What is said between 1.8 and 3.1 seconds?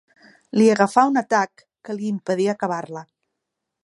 que li impedí acabar-la.